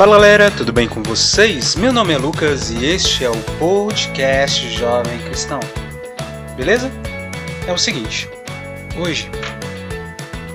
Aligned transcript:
Fala 0.00 0.16
galera, 0.16 0.50
tudo 0.50 0.72
bem 0.72 0.88
com 0.88 1.02
vocês? 1.02 1.76
Meu 1.76 1.92
nome 1.92 2.14
é 2.14 2.16
Lucas 2.16 2.70
e 2.70 2.86
este 2.86 3.22
é 3.22 3.28
o 3.28 3.36
podcast 3.58 4.66
Jovem 4.70 5.18
Cristão. 5.24 5.60
Beleza? 6.56 6.90
É 7.68 7.72
o 7.74 7.76
seguinte, 7.76 8.26
hoje 8.96 9.30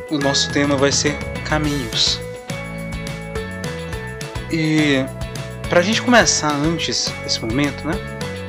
o 0.09 0.17
nosso 0.17 0.49
tema 0.49 0.75
vai 0.75 0.91
ser 0.91 1.15
caminhos. 1.47 2.19
E 4.51 5.05
para 5.69 5.79
a 5.79 5.83
gente 5.83 6.01
começar 6.01 6.51
antes 6.51 7.13
esse 7.23 7.39
momento, 7.39 7.85
né? 7.85 7.93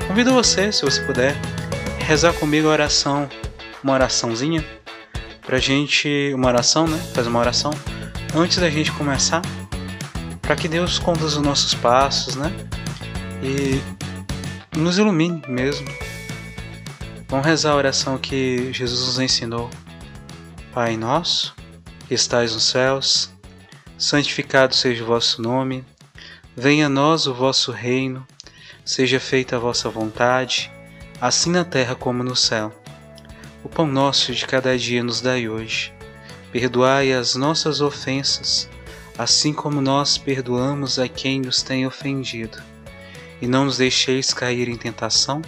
Convido 0.08 0.32
você, 0.32 0.72
se 0.72 0.82
você 0.82 1.02
puder, 1.02 1.36
rezar 1.98 2.32
comigo 2.32 2.68
a 2.68 2.70
oração, 2.70 3.28
uma 3.84 3.92
oraçãozinha, 3.92 4.64
pra 5.44 5.58
gente, 5.58 6.32
uma 6.34 6.48
oração, 6.48 6.86
né? 6.86 6.98
Fazer 7.14 7.28
uma 7.28 7.40
oração 7.40 7.70
antes 8.34 8.56
da 8.56 8.70
gente 8.70 8.90
começar 8.92 9.42
para 10.46 10.54
que 10.54 10.68
Deus 10.68 11.00
conduza 11.00 11.40
os 11.40 11.44
nossos 11.44 11.74
passos, 11.74 12.36
né? 12.36 12.52
E 13.42 13.80
nos 14.78 14.96
ilumine 14.96 15.42
mesmo. 15.48 15.88
Vamos 17.28 17.44
rezar 17.44 17.72
a 17.72 17.76
oração 17.76 18.16
que 18.16 18.72
Jesus 18.72 19.06
nos 19.06 19.18
ensinou. 19.18 19.68
Pai 20.72 20.96
nosso, 20.96 21.52
que 22.06 22.14
estais 22.14 22.54
nos 22.54 22.62
céus, 22.62 23.32
santificado 23.98 24.72
seja 24.72 25.02
o 25.02 25.06
vosso 25.08 25.42
nome. 25.42 25.84
Venha 26.56 26.86
a 26.86 26.90
nós 26.90 27.26
o 27.26 27.34
vosso 27.34 27.72
reino. 27.72 28.24
Seja 28.84 29.18
feita 29.18 29.56
a 29.56 29.58
vossa 29.58 29.90
vontade, 29.90 30.70
assim 31.20 31.50
na 31.50 31.64
terra 31.64 31.96
como 31.96 32.22
no 32.22 32.36
céu. 32.36 32.72
O 33.64 33.68
pão 33.68 33.84
nosso 33.84 34.32
de 34.32 34.46
cada 34.46 34.78
dia 34.78 35.02
nos 35.02 35.20
dai 35.20 35.48
hoje. 35.48 35.92
Perdoai 36.52 37.12
as 37.12 37.34
nossas 37.34 37.80
ofensas 37.80 38.68
assim 39.18 39.52
como 39.52 39.80
nós 39.80 40.18
perdoamos 40.18 40.98
a 40.98 41.08
quem 41.08 41.40
nos 41.40 41.62
tem 41.62 41.86
ofendido. 41.86 42.62
E 43.40 43.46
não 43.46 43.66
nos 43.66 43.78
deixeis 43.78 44.32
cair 44.32 44.68
em 44.68 44.76
tentação, 44.76 45.42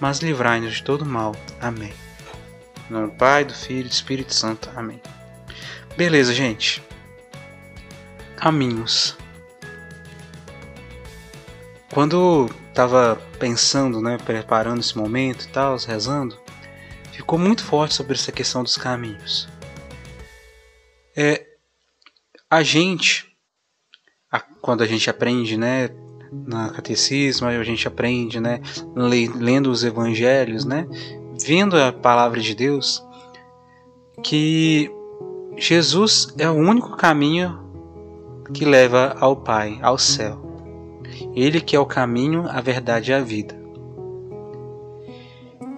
mas 0.00 0.20
livrai-nos 0.20 0.76
de 0.76 0.82
todo 0.82 1.04
mal. 1.04 1.34
Amém. 1.60 1.92
Em 2.88 2.92
nome 2.92 3.08
do 3.08 3.14
Pai, 3.14 3.44
do 3.44 3.54
Filho 3.54 3.86
e 3.86 3.88
do 3.88 3.92
Espírito 3.92 4.34
Santo. 4.34 4.70
Amém. 4.76 5.00
Beleza, 5.96 6.32
gente. 6.34 6.82
Caminhos. 8.36 9.16
Quando 11.92 12.50
estava 12.68 13.20
pensando, 13.38 14.00
né, 14.00 14.18
preparando 14.18 14.80
esse 14.80 14.96
momento 14.96 15.46
e 15.46 15.48
tal, 15.48 15.76
rezando, 15.78 16.38
ficou 17.12 17.38
muito 17.38 17.64
forte 17.64 17.94
sobre 17.94 18.14
essa 18.14 18.30
questão 18.30 18.62
dos 18.62 18.76
caminhos. 18.76 19.48
É, 21.16 21.45
a 22.50 22.62
gente, 22.62 23.26
quando 24.60 24.82
a 24.82 24.86
gente 24.86 25.10
aprende, 25.10 25.56
né, 25.56 25.88
na 26.46 26.70
catecismo, 26.70 27.46
a 27.46 27.64
gente 27.64 27.86
aprende, 27.86 28.40
né, 28.40 28.60
lendo 29.34 29.70
os 29.70 29.84
evangelhos, 29.84 30.64
né, 30.64 30.86
vendo 31.44 31.76
a 31.76 31.92
palavra 31.92 32.40
de 32.40 32.54
Deus, 32.54 33.04
que 34.22 34.90
Jesus 35.56 36.34
é 36.38 36.48
o 36.48 36.54
único 36.54 36.96
caminho 36.96 37.64
que 38.54 38.64
leva 38.64 39.16
ao 39.18 39.36
Pai, 39.36 39.78
ao 39.82 39.98
céu. 39.98 40.44
Ele 41.34 41.60
que 41.60 41.74
é 41.74 41.80
o 41.80 41.86
caminho, 41.86 42.44
a 42.48 42.60
verdade 42.60 43.10
e 43.10 43.14
a 43.14 43.20
vida. 43.20 43.58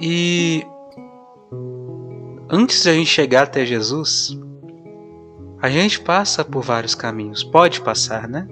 E 0.00 0.64
antes 2.50 2.82
de 2.82 2.90
a 2.90 2.94
gente 2.94 3.10
chegar 3.10 3.44
até 3.44 3.64
Jesus, 3.64 4.38
a 5.60 5.68
gente 5.68 6.00
passa 6.00 6.44
por 6.44 6.62
vários 6.62 6.94
caminhos, 6.94 7.42
pode 7.42 7.80
passar, 7.80 8.28
né? 8.28 8.46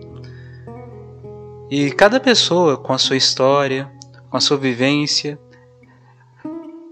E 1.70 1.90
cada 1.90 2.20
pessoa 2.20 2.76
com 2.76 2.92
a 2.92 2.98
sua 2.98 3.16
história, 3.16 3.90
com 4.30 4.36
a 4.36 4.40
sua 4.40 4.56
vivência, 4.56 5.38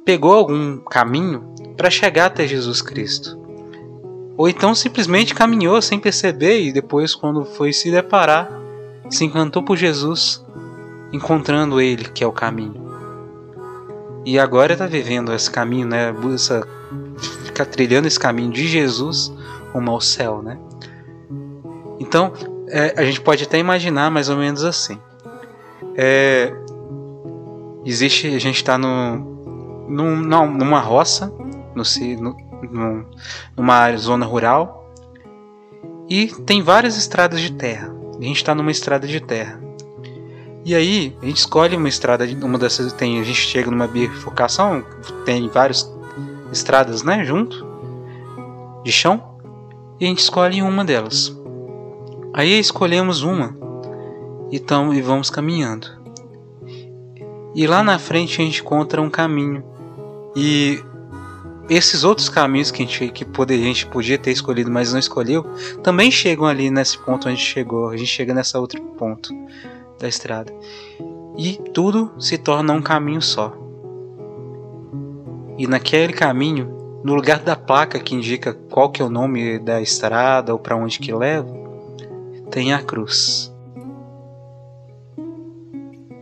pegou 0.05 0.33
algum 0.33 0.79
caminho 0.79 1.55
para 1.77 1.91
chegar 1.91 2.27
até 2.27 2.47
Jesus 2.47 2.83
Cristo. 2.83 3.39
Ou 4.37 4.49
então 4.49 4.75
simplesmente 4.75 5.35
caminhou 5.35 5.81
sem 5.81 5.99
perceber 5.99 6.61
e 6.61 6.73
depois, 6.73 7.15
quando 7.15 7.45
foi 7.45 7.73
se 7.73 7.91
deparar, 7.91 8.51
se 9.09 9.25
encantou 9.25 9.63
por 9.63 9.77
Jesus, 9.77 10.45
encontrando 11.13 11.81
Ele, 11.81 12.05
que 12.05 12.25
é 12.25 12.27
o 12.27 12.33
caminho. 12.33 12.83
E 14.25 14.39
agora 14.39 14.73
está 14.73 14.87
vivendo 14.87 15.33
esse 15.33 15.51
caminho, 15.51 15.87
né? 15.87 16.13
Essa, 16.35 16.67
fica 17.45 17.65
trilhando 17.65 18.09
esse 18.09 18.19
caminho 18.19 18.51
de 18.51 18.67
Jesus 18.67 19.33
rumo 19.75 19.91
ao 19.91 20.01
céu, 20.01 20.41
né? 20.41 20.57
Então, 21.99 22.33
é, 22.69 22.95
a 22.97 23.05
gente 23.05 23.21
pode 23.21 23.43
até 23.43 23.59
imaginar 23.59 24.11
mais 24.11 24.29
ou 24.29 24.37
menos 24.37 24.65
assim. 24.65 24.99
É, 25.97 26.55
existe, 27.85 28.29
a 28.29 28.39
gente 28.39 28.57
está 28.57 28.79
num, 28.79 29.19
numa 29.89 30.81
roça, 30.81 31.33
no, 31.75 31.83
no, 32.71 33.07
numa 33.57 33.97
zona 33.97 34.25
rural, 34.25 34.93
e 36.09 36.29
tem 36.29 36.63
várias 36.63 36.97
estradas 36.97 37.41
de 37.41 37.53
terra. 37.53 37.93
A 38.19 38.23
gente 38.23 38.37
está 38.37 38.55
numa 38.55 38.71
estrada 38.71 39.07
de 39.07 39.21
terra. 39.21 39.61
E 40.65 40.75
aí, 40.75 41.17
a 41.21 41.27
gente 41.27 41.39
escolhe 41.39 41.77
uma 41.77 41.89
estrada, 41.89 42.25
uma 42.43 42.59
dessas 42.59 42.93
tem, 42.93 43.21
a 43.21 43.25
gente 43.25 43.39
chega 43.39 43.71
numa 43.71 43.87
bifurcação, 43.87 44.83
tem 45.27 45.47
várias 45.49 45.93
estradas, 46.51 47.03
né, 47.03 47.25
junto 47.25 47.67
de 48.83 48.93
chão 48.93 49.34
e 50.01 50.05
a 50.05 50.09
gente 50.09 50.19
escolhe 50.19 50.63
uma 50.63 50.85
delas. 50.85 51.35
Aí 52.33 52.59
escolhemos 52.59 53.23
uma 53.23 53.57
e, 54.51 54.59
tam, 54.59 54.93
e 54.93 55.01
vamos 55.01 55.31
caminhando. 55.31 55.87
E 57.55 57.67
lá 57.67 57.83
na 57.83 57.99
frente 57.99 58.41
a 58.41 58.45
gente 58.45 58.61
encontra 58.61 59.01
um 59.01 59.09
caminho. 59.09 59.63
E 60.35 60.83
esses 61.69 62.03
outros 62.03 62.29
caminhos 62.29 62.71
que 62.71 62.83
a 62.83 62.87
gente, 62.87 63.09
que 63.11 63.25
poder, 63.25 63.55
a 63.55 63.65
gente 63.65 63.87
podia 63.87 64.19
ter 64.19 64.33
escolhido, 64.33 64.71
mas 64.71 64.93
não 64.93 64.99
escolheu, 64.99 65.45
também 65.83 66.11
chegam 66.11 66.47
ali 66.47 66.71
nesse 66.71 66.99
ponto 66.99 67.29
onde 67.29 67.29
a 67.29 67.31
gente 67.31 67.45
chegou. 67.45 67.89
A 67.89 67.97
gente 67.97 68.11
chega 68.11 68.35
nessa 68.35 68.59
outro 68.59 68.83
ponto 68.83 69.31
da 69.99 70.09
estrada. 70.09 70.53
E 71.39 71.61
tudo 71.73 72.13
se 72.19 72.37
torna 72.37 72.73
um 72.73 72.83
caminho 72.83 73.23
só. 73.23 73.57
E 75.57 75.69
naquele 75.69 76.13
caminho 76.13 76.84
no 77.05 77.15
lugar 77.15 77.41
da 77.41 77.55
placa 77.55 78.01
que 78.01 78.15
indica 78.15 78.55
qual 78.55 78.91
que 78.91 79.03
é 79.03 79.05
o 79.05 79.11
nome 79.11 79.59
da 79.59 79.83
estrada 79.83 80.55
ou 80.55 80.59
para 80.59 80.75
onde 80.75 80.99
que 80.99 81.13
leva, 81.13 81.55
tem 82.51 82.73
a 82.73 82.83
cruz. 82.83 83.55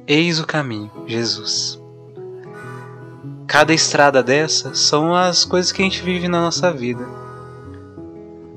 Eis 0.08 0.40
o 0.40 0.46
caminho, 0.46 0.90
Jesus. 1.06 1.80
Cada 3.46 3.72
estrada 3.72 4.24
dessa 4.24 4.74
são 4.74 5.14
as 5.14 5.44
coisas 5.44 5.70
que 5.70 5.82
a 5.82 5.84
gente 5.84 6.02
vive 6.02 6.26
na 6.26 6.40
nossa 6.40 6.72
vida. 6.72 7.06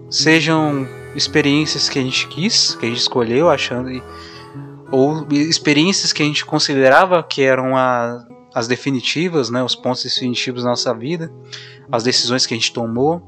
Sejam 0.09 0.87
experiências 1.15 1.87
que 1.87 1.99
a 1.99 2.01
gente 2.01 2.27
quis, 2.27 2.73
que 2.73 2.87
a 2.87 2.89
gente 2.89 3.01
escolheu 3.01 3.51
achando 3.51 4.01
ou 4.91 5.27
experiências 5.31 6.11
que 6.11 6.23
a 6.23 6.25
gente 6.25 6.43
considerava 6.43 7.21
que 7.21 7.43
eram 7.43 7.77
a, 7.77 8.25
as 8.55 8.69
definitivas, 8.69 9.49
né, 9.49 9.61
os 9.61 9.75
pontos 9.75 10.01
definitivos 10.01 10.63
da 10.63 10.69
nossa 10.69 10.93
vida, 10.93 11.29
as 11.91 12.03
decisões 12.03 12.45
que 12.45 12.53
a 12.53 12.57
gente 12.57 12.71
tomou, 12.71 13.21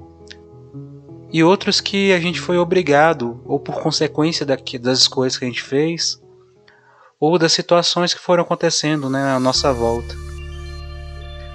e 1.34 1.44
outros 1.44 1.82
que 1.82 2.14
a 2.14 2.20
gente 2.20 2.40
foi 2.40 2.58
obrigado, 2.58 3.42
ou 3.46 3.60
por 3.60 3.82
consequência 3.82 4.46
das 4.46 5.00
escolhas 5.00 5.38
que 5.38 5.44
a 5.44 5.48
gente 5.48 5.62
fez, 5.62 6.24
ou 7.20 7.38
das 7.38 7.52
situações 7.52 8.14
que 8.14 8.22
foram 8.22 8.44
acontecendo 8.44 9.10
né, 9.10 9.34
à 9.34 9.40
nossa 9.40 9.74
volta. 9.74 10.16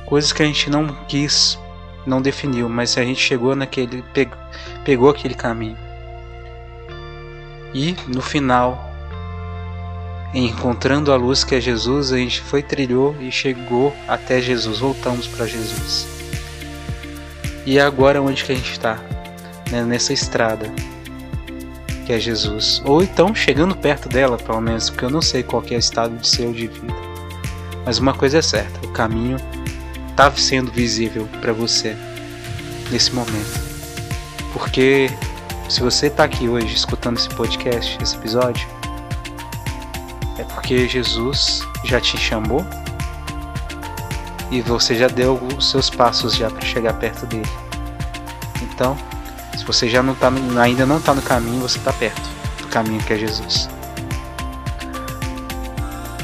Coisas 0.04 0.34
que 0.34 0.42
a 0.42 0.46
gente 0.46 0.68
não 0.68 0.88
quis, 1.06 1.58
não 2.06 2.20
definiu, 2.20 2.68
mas 2.68 2.98
a 2.98 3.02
gente 3.02 3.20
chegou 3.20 3.56
naquele. 3.56 4.04
pegou 4.84 5.08
aquele 5.08 5.34
caminho. 5.34 5.78
E 7.72 7.96
no 8.06 8.20
final 8.20 8.91
encontrando 10.40 11.12
a 11.12 11.16
luz 11.16 11.44
que 11.44 11.54
é 11.54 11.60
Jesus, 11.60 12.12
a 12.12 12.16
gente 12.16 12.40
foi 12.40 12.62
trilhou 12.62 13.14
e 13.20 13.30
chegou 13.30 13.94
até 14.08 14.40
Jesus, 14.40 14.78
voltamos 14.78 15.26
para 15.26 15.46
Jesus. 15.46 16.06
E 17.66 17.78
agora 17.78 18.20
onde 18.20 18.44
que 18.44 18.52
a 18.52 18.54
gente 18.54 18.72
está? 18.72 18.98
Né? 19.70 19.82
Nessa 19.84 20.12
estrada 20.12 20.72
que 22.06 22.12
é 22.12 22.18
Jesus. 22.18 22.82
Ou 22.84 23.02
então 23.02 23.34
chegando 23.34 23.76
perto 23.76 24.08
dela, 24.08 24.36
pelo 24.36 24.60
menos, 24.60 24.90
porque 24.90 25.04
eu 25.04 25.10
não 25.10 25.22
sei 25.22 25.42
qual 25.42 25.62
é 25.70 25.74
o 25.74 25.78
estado 25.78 26.16
de 26.16 26.26
seu 26.26 26.52
de 26.52 26.66
vida. 26.66 26.94
Mas 27.84 27.98
uma 27.98 28.14
coisa 28.14 28.38
é 28.38 28.42
certa, 28.42 28.84
o 28.86 28.90
caminho 28.90 29.36
está 30.10 30.30
sendo 30.32 30.70
visível 30.70 31.28
para 31.40 31.52
você 31.52 31.96
nesse 32.90 33.12
momento. 33.12 33.60
Porque 34.52 35.10
se 35.68 35.80
você 35.80 36.06
está 36.06 36.24
aqui 36.24 36.48
hoje 36.48 36.74
escutando 36.74 37.16
esse 37.16 37.28
podcast, 37.30 37.98
esse 38.00 38.16
episódio, 38.16 38.68
é 40.42 40.44
porque 40.44 40.88
Jesus 40.88 41.62
já 41.84 42.00
te 42.00 42.18
chamou 42.18 42.66
e 44.50 44.60
você 44.60 44.94
já 44.96 45.06
deu 45.06 45.40
os 45.56 45.70
seus 45.70 45.88
passos 45.88 46.34
já 46.34 46.50
para 46.50 46.66
chegar 46.66 46.94
perto 46.94 47.24
dele. 47.26 47.48
Então, 48.60 48.96
se 49.56 49.64
você 49.64 49.88
já 49.88 50.02
não 50.02 50.16
tá 50.16 50.32
ainda 50.60 50.84
não 50.84 50.98
está 50.98 51.14
no 51.14 51.22
caminho, 51.22 51.60
você 51.60 51.78
está 51.78 51.92
perto 51.92 52.20
do 52.60 52.66
caminho 52.66 53.00
que 53.04 53.12
é 53.12 53.18
Jesus. 53.18 53.68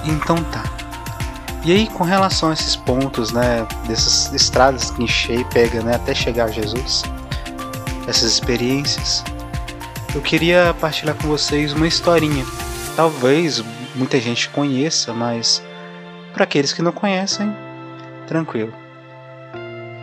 então 0.04 0.36
tá. 0.44 0.64
E 1.64 1.72
aí, 1.72 1.86
com 1.88 2.02
relação 2.02 2.50
a 2.50 2.54
esses 2.54 2.74
pontos, 2.74 3.30
né, 3.30 3.66
dessas 3.86 4.32
estradas 4.32 4.90
que 4.90 5.02
enche 5.02 5.34
e 5.34 5.44
pega, 5.44 5.82
né, 5.82 5.94
até 5.96 6.14
chegar 6.14 6.46
a 6.46 6.50
Jesus, 6.50 7.02
essas 8.06 8.32
experiências, 8.32 9.22
eu 10.14 10.22
queria 10.22 10.74
partilhar 10.80 11.14
com 11.16 11.28
vocês 11.28 11.72
uma 11.72 11.86
historinha. 11.86 12.44
Talvez 12.96 13.62
muita 13.98 14.20
gente 14.20 14.48
conheça, 14.48 15.12
mas 15.12 15.62
para 16.32 16.44
aqueles 16.44 16.72
que 16.72 16.80
não 16.80 16.92
conhecem, 16.92 17.54
tranquilo. 18.26 18.72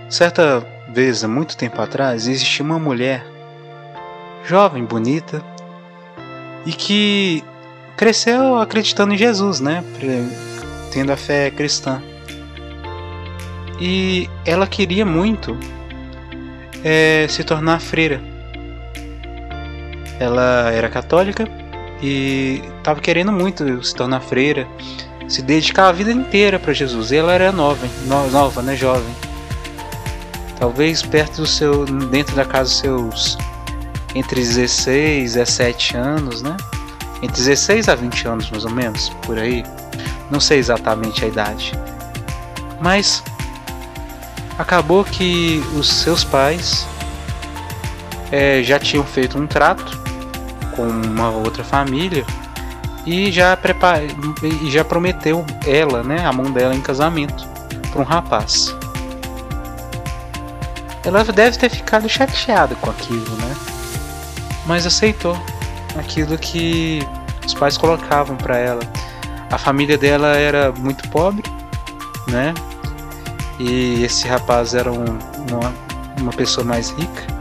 Certa 0.09 0.65
vez, 0.89 1.23
há 1.23 1.27
muito 1.27 1.55
tempo 1.55 1.81
atrás, 1.81 2.27
existia 2.27 2.63
uma 2.63 2.77
mulher 2.77 3.25
jovem, 4.43 4.83
bonita 4.83 5.41
e 6.65 6.73
que 6.73 7.43
cresceu 7.95 8.57
acreditando 8.57 9.13
em 9.13 9.17
Jesus, 9.17 9.61
né? 9.61 9.83
Tendo 10.91 11.11
a 11.11 11.17
fé 11.17 11.49
cristã. 11.49 12.01
E 13.79 14.29
ela 14.45 14.67
queria 14.67 15.05
muito 15.05 15.57
é, 16.83 17.25
se 17.29 17.43
tornar 17.43 17.79
freira. 17.79 18.21
Ela 20.19 20.71
era 20.71 20.87
católica 20.89 21.45
e 22.01 22.61
estava 22.77 22.99
querendo 22.99 23.31
muito 23.31 23.83
se 23.83 23.93
tornar 23.95 24.19
freira, 24.21 24.67
se 25.27 25.41
dedicar 25.41 25.89
a 25.89 25.91
vida 25.91 26.11
inteira 26.11 26.59
para 26.59 26.73
Jesus. 26.73 27.11
E 27.11 27.17
ela 27.17 27.33
era 27.33 27.51
nova, 27.51 27.87
nova, 28.31 28.61
né, 28.61 28.75
jovem. 28.75 29.13
Talvez 30.59 31.01
perto 31.01 31.41
do 31.41 31.47
seu, 31.47 31.85
dentro 31.85 32.35
da 32.35 32.45
casa 32.45 32.69
dos 32.69 32.79
seus 32.79 33.37
entre 34.13 34.39
16 34.39 35.35
e 35.35 35.37
17 35.37 35.97
anos, 35.97 36.41
né? 36.41 36.55
Entre 37.21 37.35
16 37.35 37.89
a 37.89 37.95
20 37.95 38.27
anos, 38.27 38.49
mais 38.49 38.63
ou 38.63 38.71
menos, 38.71 39.09
por 39.23 39.37
aí. 39.37 39.63
Não 40.31 40.39
sei 40.39 40.57
exatamente 40.59 41.23
a 41.25 41.27
idade. 41.27 41.73
Mas 42.81 43.21
acabou 44.57 45.03
que 45.03 45.61
os 45.75 45.89
seus 45.89 46.23
pais 46.23 46.87
é, 48.31 48.63
já 48.63 48.79
tinham 48.79 49.03
feito 49.03 49.37
um 49.37 49.45
trato 49.45 50.04
com 50.75 50.83
uma 50.83 51.29
outra 51.29 51.63
família 51.63 52.25
e 53.05 53.31
já 53.31 53.55
prepar... 53.55 54.01
e 54.43 54.71
já 54.71 54.83
prometeu 54.83 55.45
ela, 55.65 56.03
né, 56.03 56.25
a 56.25 56.31
mão 56.31 56.51
dela 56.51 56.75
em 56.75 56.81
casamento 56.81 57.47
para 57.91 58.01
um 58.01 58.05
rapaz. 58.05 58.75
Ela 61.03 61.23
deve 61.23 61.57
ter 61.57 61.69
ficado 61.69 62.09
chateada 62.09 62.73
com 62.75 62.89
aquilo, 62.89 63.35
né? 63.37 63.55
mas 64.65 64.85
aceitou 64.85 65.37
aquilo 65.97 66.37
que 66.37 67.07
os 67.45 67.53
pais 67.53 67.77
colocavam 67.77 68.35
para 68.35 68.57
ela. 68.57 68.81
A 69.51 69.57
família 69.57 69.97
dela 69.97 70.35
era 70.35 70.71
muito 70.71 71.07
pobre, 71.09 71.43
né? 72.27 72.53
E 73.59 74.03
esse 74.03 74.27
rapaz 74.27 74.73
era 74.73 74.91
um, 74.91 75.05
uma, 75.49 75.73
uma 76.19 76.31
pessoa 76.33 76.65
mais 76.65 76.89
rica. 76.89 77.34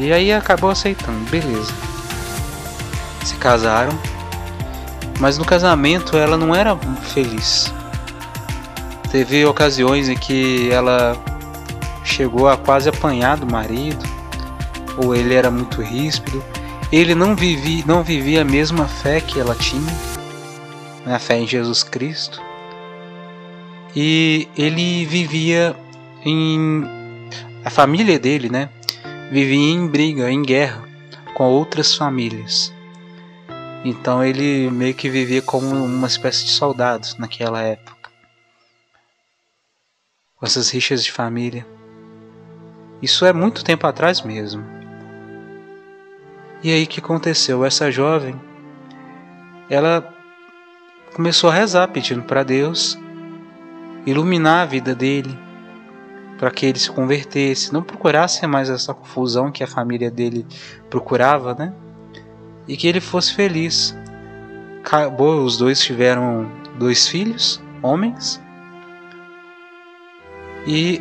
E 0.00 0.14
aí 0.14 0.32
acabou 0.32 0.70
aceitando, 0.70 1.30
beleza. 1.30 1.70
Se 3.22 3.36
casaram, 3.36 3.92
mas 5.20 5.36
no 5.36 5.44
casamento 5.44 6.16
ela 6.16 6.38
não 6.38 6.54
era 6.54 6.74
feliz. 7.12 7.70
Teve 9.12 9.44
ocasiões 9.44 10.08
em 10.08 10.16
que 10.16 10.70
ela 10.70 11.14
chegou 12.02 12.48
a 12.48 12.56
quase 12.56 12.88
apanhar 12.88 13.36
do 13.36 13.46
marido 13.46 14.02
ou 14.96 15.14
ele 15.14 15.34
era 15.34 15.50
muito 15.50 15.82
ríspido. 15.82 16.42
Ele 16.90 17.14
não 17.14 17.36
vivia, 17.36 17.84
não 17.86 18.02
vivia 18.02 18.40
a 18.40 18.44
mesma 18.44 18.86
fé 18.86 19.20
que 19.20 19.38
ela 19.38 19.54
tinha, 19.54 19.92
né, 21.04 21.14
a 21.14 21.18
fé 21.18 21.38
em 21.38 21.46
Jesus 21.46 21.82
Cristo. 21.82 22.40
E 23.94 24.48
ele 24.56 25.04
vivia 25.04 25.76
em 26.24 26.84
a 27.62 27.68
família 27.68 28.18
dele, 28.18 28.48
né, 28.48 28.70
vivia 29.30 29.72
em 29.72 29.86
briga, 29.86 30.30
em 30.30 30.42
guerra 30.42 30.84
com 31.34 31.44
outras 31.44 31.94
famílias. 31.94 32.72
Então 33.84 34.22
ele 34.22 34.70
meio 34.70 34.94
que 34.94 35.08
vivia 35.08 35.40
como 35.40 35.68
uma 35.68 36.06
espécie 36.06 36.44
de 36.44 36.50
soldado 36.50 37.06
naquela 37.18 37.62
época. 37.62 38.10
Com 40.36 40.44
essas 40.44 40.70
rixas 40.70 41.02
de 41.02 41.12
família. 41.12 41.66
Isso 43.00 43.24
é 43.24 43.32
muito 43.32 43.64
tempo 43.64 43.86
atrás 43.86 44.20
mesmo. 44.20 44.62
E 46.62 46.70
aí 46.70 46.86
que 46.86 47.00
aconteceu? 47.00 47.64
Essa 47.64 47.90
jovem, 47.90 48.38
ela 49.70 50.14
começou 51.14 51.48
a 51.48 51.54
rezar 51.54 51.88
pedindo 51.88 52.22
para 52.22 52.42
Deus 52.42 52.98
iluminar 54.04 54.62
a 54.62 54.66
vida 54.66 54.94
dele, 54.94 55.38
para 56.40 56.50
que 56.50 56.64
ele 56.64 56.78
se 56.78 56.90
convertesse, 56.90 57.70
não 57.70 57.82
procurasse 57.82 58.46
mais 58.46 58.70
essa 58.70 58.94
confusão 58.94 59.52
que 59.52 59.62
a 59.62 59.66
família 59.66 60.10
dele 60.10 60.46
procurava, 60.88 61.54
né? 61.54 61.72
E 62.66 62.76
que 62.76 62.88
ele 62.88 63.00
fosse 63.00 63.34
feliz. 63.34 63.94
Acabou, 64.80 65.44
os 65.44 65.58
dois 65.58 65.80
tiveram 65.80 66.50
dois 66.78 67.06
filhos, 67.06 67.62
homens. 67.82 68.40
E 70.66 70.98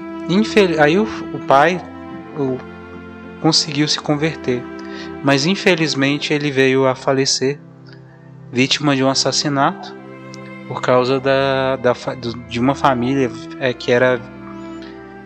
aí 0.77 0.99
o, 0.99 1.03
o 1.03 1.39
pai 1.47 1.81
o, 2.37 2.57
conseguiu 3.41 3.87
se 3.87 3.99
converter 3.99 4.61
mas 5.23 5.45
infelizmente 5.45 6.33
ele 6.33 6.51
veio 6.51 6.87
a 6.87 6.95
falecer, 6.95 7.59
vítima 8.51 8.95
de 8.95 9.03
um 9.03 9.09
assassinato, 9.09 9.95
por 10.67 10.81
causa 10.81 11.19
da, 11.19 11.75
da 11.77 11.93
de 12.47 12.59
uma 12.59 12.75
família 12.75 13.31
é, 13.59 13.73
que, 13.73 13.91
era, 13.91 14.19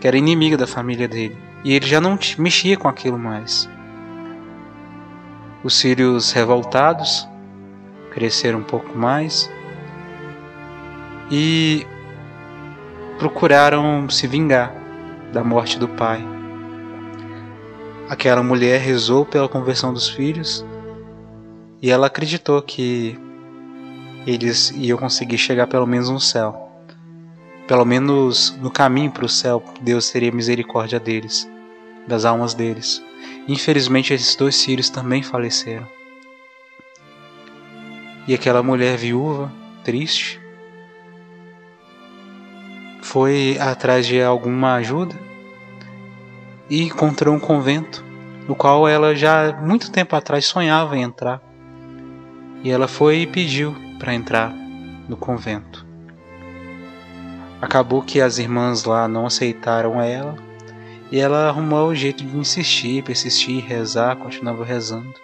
que 0.04 0.08
era 0.08 0.18
inimiga 0.18 0.54
da 0.54 0.66
família 0.66 1.08
dele. 1.08 1.34
E 1.64 1.72
ele 1.72 1.86
já 1.86 1.98
não 1.98 2.18
mexia 2.36 2.76
com 2.76 2.86
aquilo 2.86 3.18
mais. 3.18 3.66
Os 5.62 5.80
filhos 5.80 6.30
revoltados 6.30 7.26
cresceram 8.12 8.58
um 8.58 8.64
pouco 8.64 8.94
mais 8.94 9.50
e 11.30 11.86
procuraram 13.18 14.06
se 14.10 14.26
vingar 14.26 14.74
da 15.32 15.42
morte 15.42 15.78
do 15.78 15.88
pai. 15.88 16.22
Aquela 18.06 18.42
mulher 18.42 18.82
rezou 18.82 19.24
pela 19.24 19.48
conversão 19.48 19.90
dos 19.90 20.06
filhos 20.06 20.62
e 21.80 21.90
ela 21.90 22.08
acreditou 22.08 22.60
que 22.60 23.18
eles 24.26 24.70
iam 24.76 24.98
conseguir 24.98 25.38
chegar 25.38 25.66
pelo 25.66 25.86
menos 25.86 26.10
no 26.10 26.20
céu. 26.20 26.63
Pelo 27.66 27.84
menos 27.84 28.50
no 28.60 28.70
caminho 28.70 29.10
para 29.10 29.24
o 29.24 29.28
céu, 29.28 29.62
Deus 29.80 30.10
teria 30.10 30.30
misericórdia 30.30 31.00
deles, 31.00 31.48
das 32.06 32.24
almas 32.24 32.52
deles. 32.52 33.02
Infelizmente, 33.48 34.12
esses 34.12 34.36
dois 34.36 34.62
filhos 34.62 34.90
também 34.90 35.22
faleceram. 35.22 35.86
E 38.28 38.34
aquela 38.34 38.62
mulher 38.62 38.98
viúva, 38.98 39.50
triste, 39.82 40.40
foi 43.02 43.58
atrás 43.58 44.06
de 44.06 44.22
alguma 44.22 44.74
ajuda 44.74 45.14
e 46.68 46.82
encontrou 46.82 47.34
um 47.34 47.40
convento 47.40 48.04
no 48.48 48.54
qual 48.54 48.88
ela 48.88 49.14
já 49.14 49.58
muito 49.62 49.90
tempo 49.90 50.16
atrás 50.16 50.44
sonhava 50.44 50.96
em 50.96 51.02
entrar. 51.02 51.40
E 52.62 52.70
ela 52.70 52.88
foi 52.88 53.20
e 53.20 53.26
pediu 53.26 53.74
para 53.98 54.14
entrar 54.14 54.52
no 55.08 55.16
convento. 55.16 55.93
Acabou 57.64 58.02
que 58.02 58.20
as 58.20 58.36
irmãs 58.36 58.84
lá 58.84 59.08
não 59.08 59.24
aceitaram 59.24 59.98
ela 59.98 60.36
e 61.10 61.18
ela 61.18 61.48
arrumou 61.48 61.88
o 61.88 61.94
jeito 61.94 62.22
de 62.22 62.36
insistir, 62.36 63.02
persistir, 63.02 63.64
rezar, 63.64 64.16
continuava 64.16 64.62
rezando. 64.62 65.14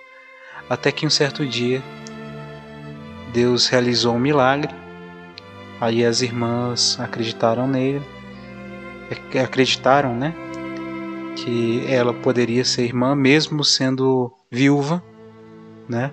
Até 0.66 0.90
que 0.90 1.04
um 1.04 1.10
certo 1.10 1.46
dia 1.46 1.82
Deus 3.30 3.66
realizou 3.66 4.14
um 4.14 4.18
milagre. 4.18 4.74
Aí 5.78 6.02
as 6.02 6.22
irmãs 6.22 6.98
acreditaram 6.98 7.68
nele, 7.68 8.00
acreditaram, 9.44 10.16
né? 10.16 10.34
que 11.36 11.84
ela 11.86 12.14
poderia 12.14 12.64
ser 12.64 12.84
irmã 12.84 13.14
mesmo 13.14 13.62
sendo 13.62 14.32
viúva, 14.50 15.04
né? 15.86 16.10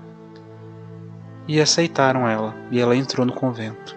E 1.48 1.62
aceitaram 1.62 2.27
ela, 2.27 2.53
e 2.69 2.81
ela 2.81 2.98
entrou 2.98 3.25
no 3.25 3.31
convento. 3.31 3.96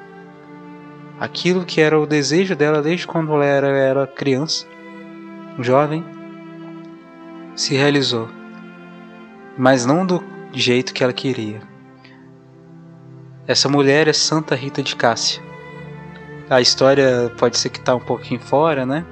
Aquilo 1.20 1.64
que 1.64 1.80
era 1.80 2.00
o 2.00 2.06
desejo 2.06 2.56
dela 2.56 2.82
desde 2.82 3.06
quando 3.06 3.32
ela 3.34 3.44
era, 3.44 3.68
era 3.68 4.06
criança, 4.06 4.66
jovem, 5.58 6.04
se 7.54 7.76
realizou, 7.76 8.28
mas 9.58 9.84
não 9.84 10.06
do 10.06 10.24
jeito 10.52 10.94
que 10.94 11.04
ela 11.04 11.12
queria. 11.12 11.60
Essa 13.46 13.68
mulher 13.68 14.08
é 14.08 14.12
Santa 14.12 14.54
Rita 14.54 14.82
de 14.82 14.96
Cássia. 14.96 15.42
A 16.48 16.60
história 16.60 17.30
pode 17.36 17.58
ser 17.58 17.68
que 17.68 17.78
está 17.78 17.94
um 17.94 18.00
pouquinho 18.00 18.40
fora, 18.40 18.86
né? 18.86 19.04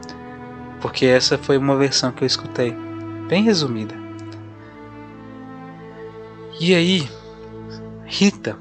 porque 0.80 1.06
essa 1.06 1.36
foi 1.36 1.56
uma 1.56 1.76
versão 1.76 2.12
que 2.12 2.22
eu 2.22 2.26
escutei, 2.26 2.74
bem 3.28 3.42
resumida. 3.42 3.94
E 6.60 6.74
aí, 6.74 7.08
Rita, 8.04 8.56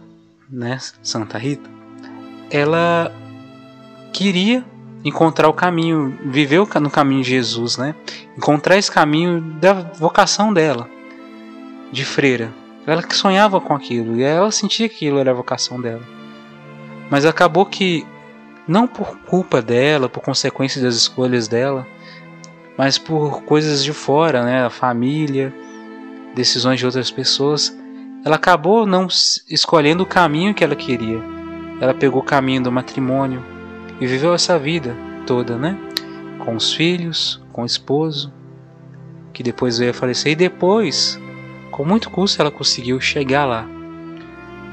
né, 0.50 0.78
Santa 1.02 1.38
Rita, 1.38 1.70
ela 2.52 3.12
queria 4.18 4.66
encontrar 5.06 5.48
o 5.48 5.54
caminho, 5.54 6.18
viver 6.26 6.60
no 6.82 6.90
caminho 6.90 7.22
de 7.22 7.30
Jesus, 7.30 7.78
né? 7.78 7.94
Encontrar 8.36 8.76
esse 8.76 8.92
caminho 8.92 9.40
da 9.40 9.74
vocação 9.74 10.52
dela, 10.52 10.90
de 11.92 12.04
freira. 12.04 12.52
Ela 12.88 13.04
que 13.04 13.16
sonhava 13.16 13.62
com 13.62 13.76
aquilo 13.76 14.16
e 14.16 14.24
ela 14.24 14.52
sentia 14.52 14.90
que 14.90 14.96
aquilo 14.96 15.20
era 15.20 15.30
a 15.30 15.36
vocação 15.36 15.80
dela. 15.80 16.02
Mas 17.12 17.26
acabou 17.26 17.64
que, 17.64 18.08
não 18.68 18.88
por 18.88 19.20
culpa 19.20 19.62
dela, 19.62 20.10
por 20.10 20.22
consequência 20.22 20.82
das 20.82 20.96
escolhas 20.96 21.48
dela, 21.48 21.86
mas 22.76 22.98
por 22.98 23.44
coisas 23.44 23.84
de 23.84 23.94
fora, 23.94 24.44
né? 24.44 24.66
A 24.66 24.70
família, 24.72 25.54
decisões 26.34 26.80
de 26.80 26.86
outras 26.88 27.12
pessoas, 27.12 27.78
ela 28.26 28.36
acabou 28.36 28.84
não 28.88 29.08
escolhendo 29.48 30.02
o 30.02 30.08
caminho 30.08 30.56
que 30.56 30.64
ela 30.64 30.76
queria. 30.76 31.22
Ela 31.80 31.94
pegou 31.94 32.22
o 32.22 32.26
caminho 32.26 32.64
do 32.64 32.72
matrimônio, 32.72 33.57
e 34.00 34.08
viveu 34.08 34.34
essa 34.34 34.58
vida 34.58 34.96
toda, 35.26 35.58
né? 35.58 35.78
Com 36.40 36.56
os 36.56 36.74
filhos, 36.74 37.42
com 37.52 37.64
o 37.64 37.66
esposo, 37.66 38.32
que 39.34 39.44
depois 39.44 39.78
veio 39.78 39.92
a 39.92 39.94
falecer 39.94 40.32
e 40.32 40.36
depois, 40.36 41.20
com 41.72 41.84
muito 41.84 42.10
custo, 42.10 42.42
ela 42.42 42.52
conseguiu 42.52 43.00
chegar 43.00 43.46
lá, 43.46 43.68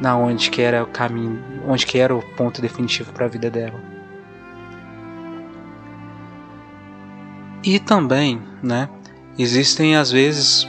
na 0.00 0.16
onde 0.16 0.50
que 0.50 0.62
era 0.62 0.82
o 0.82 0.86
caminho, 0.86 1.42
onde 1.66 1.86
que 1.86 1.98
era 1.98 2.14
o 2.14 2.22
ponto 2.36 2.60
definitivo 2.60 3.12
para 3.12 3.26
a 3.26 3.28
vida 3.28 3.50
dela. 3.50 3.80
E 7.62 7.78
também, 7.78 8.40
né? 8.62 8.88
Existem 9.38 9.96
às 9.96 10.10
vezes 10.10 10.68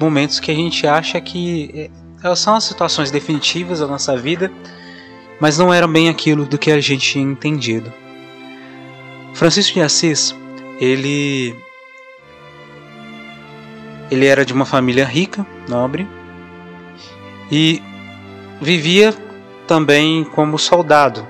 momentos 0.00 0.40
que 0.40 0.50
a 0.50 0.54
gente 0.54 0.86
acha 0.86 1.20
que 1.20 1.90
é, 2.22 2.34
são 2.34 2.56
as 2.56 2.64
situações 2.64 3.10
definitivas 3.10 3.78
da 3.78 3.86
nossa 3.86 4.16
vida 4.16 4.50
mas 5.42 5.58
não 5.58 5.74
era 5.74 5.88
bem 5.88 6.08
aquilo 6.08 6.46
do 6.46 6.56
que 6.56 6.70
a 6.70 6.78
gente 6.78 7.10
tinha 7.10 7.24
entendido. 7.24 7.92
Francisco 9.34 9.74
de 9.74 9.80
Assis, 9.80 10.32
ele 10.78 11.52
ele 14.08 14.24
era 14.24 14.44
de 14.44 14.52
uma 14.52 14.64
família 14.64 15.04
rica, 15.04 15.44
nobre, 15.68 16.06
e 17.50 17.82
vivia 18.60 19.12
também 19.66 20.22
como 20.22 20.56
soldado, 20.60 21.26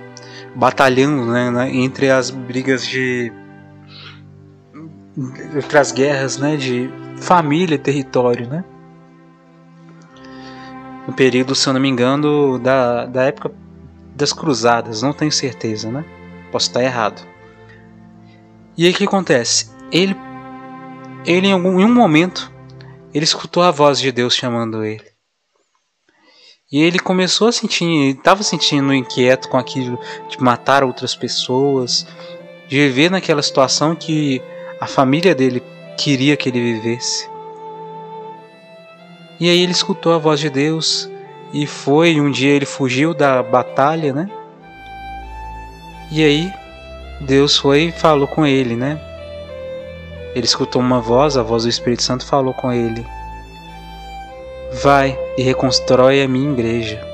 batalhando 0.54 1.24
né, 1.24 1.70
entre 1.72 2.10
as 2.10 2.28
brigas 2.28 2.86
de 2.86 3.32
entre 5.56 5.78
as 5.78 5.90
guerras, 5.90 6.36
né, 6.36 6.58
de 6.58 6.90
família 7.16 7.76
e 7.76 7.78
território, 7.78 8.46
né? 8.46 8.62
No 11.08 11.14
período, 11.14 11.54
se 11.54 11.66
eu 11.66 11.72
não 11.72 11.80
me 11.80 11.88
engano, 11.88 12.58
da, 12.58 13.06
da 13.06 13.22
época 13.22 13.61
das 14.14 14.32
cruzadas, 14.32 15.02
não 15.02 15.12
tenho 15.12 15.32
certeza, 15.32 15.90
né? 15.90 16.04
Posso 16.50 16.68
estar 16.68 16.82
errado. 16.82 17.22
E 18.76 18.86
aí 18.86 18.92
o 18.92 18.94
que 18.94 19.04
acontece? 19.04 19.70
Ele, 19.90 20.16
ele 21.26 21.48
em, 21.48 21.52
algum, 21.52 21.80
em 21.80 21.84
um 21.84 21.94
momento, 21.94 22.52
ele 23.12 23.24
escutou 23.24 23.62
a 23.62 23.70
voz 23.70 23.98
de 23.98 24.10
Deus 24.10 24.34
chamando 24.34 24.84
ele. 24.84 25.12
E 26.70 26.80
ele 26.82 26.98
começou 26.98 27.48
a 27.48 27.52
sentir, 27.52 28.16
estava 28.16 28.42
sentindo 28.42 28.94
inquieto 28.94 29.48
com 29.48 29.58
aquilo 29.58 29.98
de 30.28 30.42
matar 30.42 30.82
outras 30.82 31.14
pessoas, 31.14 32.06
de 32.66 32.78
viver 32.78 33.10
naquela 33.10 33.42
situação 33.42 33.94
que 33.94 34.40
a 34.80 34.86
família 34.86 35.34
dele 35.34 35.62
queria 35.98 36.34
que 36.34 36.48
ele 36.48 36.72
vivesse. 36.72 37.28
E 39.38 39.50
aí 39.50 39.60
ele 39.60 39.72
escutou 39.72 40.14
a 40.14 40.18
voz 40.18 40.40
de 40.40 40.48
Deus 40.48 41.10
e 41.52 41.66
foi, 41.66 42.18
um 42.20 42.30
dia 42.30 42.52
ele 42.52 42.64
fugiu 42.64 43.12
da 43.12 43.42
batalha, 43.42 44.12
né? 44.12 44.30
E 46.10 46.24
aí 46.24 46.52
Deus 47.20 47.58
foi 47.58 47.84
e 47.84 47.92
falou 47.92 48.26
com 48.26 48.46
ele, 48.46 48.74
né? 48.74 48.98
Ele 50.34 50.46
escutou 50.46 50.80
uma 50.80 51.00
voz, 51.00 51.36
a 51.36 51.42
voz 51.42 51.64
do 51.64 51.68
Espírito 51.68 52.02
Santo 52.02 52.26
falou 52.26 52.54
com 52.54 52.72
ele: 52.72 53.06
Vai 54.82 55.18
e 55.36 55.42
reconstrói 55.42 56.22
a 56.22 56.28
minha 56.28 56.50
igreja. 56.50 57.06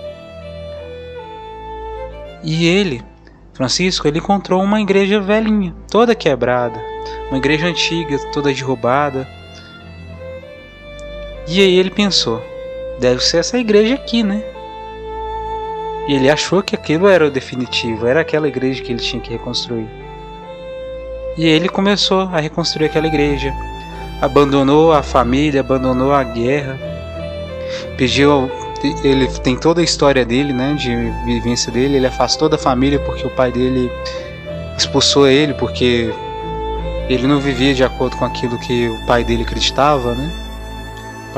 E 2.44 2.66
ele, 2.68 3.02
Francisco, 3.52 4.06
ele 4.06 4.20
encontrou 4.20 4.62
uma 4.62 4.80
igreja 4.80 5.20
velhinha, 5.20 5.74
toda 5.90 6.14
quebrada, 6.14 6.80
uma 7.28 7.38
igreja 7.38 7.66
antiga, 7.66 8.16
toda 8.32 8.52
derrubada. 8.52 9.26
E 11.48 11.60
aí 11.60 11.76
ele 11.76 11.90
pensou: 11.90 12.40
deve 12.98 13.22
ser 13.22 13.38
essa 13.38 13.58
igreja 13.58 13.94
aqui, 13.94 14.22
né? 14.22 14.42
E 16.08 16.14
ele 16.14 16.30
achou 16.30 16.62
que 16.62 16.74
aquilo 16.74 17.06
era 17.06 17.26
o 17.26 17.30
definitivo, 17.30 18.06
era 18.06 18.20
aquela 18.20 18.48
igreja 18.48 18.82
que 18.82 18.90
ele 18.90 19.00
tinha 19.00 19.20
que 19.20 19.30
reconstruir. 19.30 19.86
E 21.36 21.46
ele 21.46 21.68
começou 21.68 22.22
a 22.32 22.40
reconstruir 22.40 22.86
aquela 22.86 23.06
igreja. 23.06 23.52
Abandonou 24.20 24.92
a 24.92 25.02
família, 25.02 25.60
abandonou 25.60 26.12
a 26.12 26.24
guerra. 26.24 26.80
Pediu. 27.96 28.50
Ele 29.04 29.28
tem 29.40 29.56
toda 29.56 29.80
a 29.80 29.84
história 29.84 30.24
dele, 30.24 30.52
né? 30.52 30.74
De 30.74 30.96
vivência 31.24 31.70
dele. 31.70 31.96
Ele 31.96 32.06
afastou 32.06 32.48
da 32.48 32.58
família 32.58 32.98
porque 33.00 33.26
o 33.26 33.30
pai 33.30 33.52
dele 33.52 33.90
expulsou 34.76 35.28
ele, 35.28 35.54
porque 35.54 36.12
ele 37.08 37.26
não 37.26 37.38
vivia 37.38 37.74
de 37.74 37.84
acordo 37.84 38.16
com 38.16 38.24
aquilo 38.24 38.58
que 38.58 38.88
o 38.88 39.06
pai 39.06 39.22
dele 39.22 39.42
acreditava, 39.42 40.14
né? 40.14 40.47